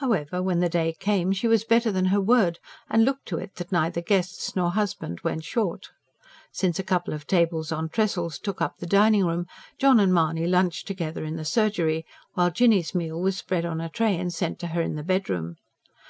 [0.00, 2.58] However, when the day came, she was better than her word,
[2.90, 5.88] and looked to it that neither guests nor husband went short.
[6.52, 9.46] Since a couple of tables on trestles took up the dining room,
[9.78, 13.88] John and Mahony lunched together in the surgery; while Jinny's meal was spread on a
[13.88, 15.56] tray and sent to her in the bedroom.